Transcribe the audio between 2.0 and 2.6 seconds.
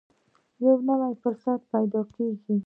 کېږي.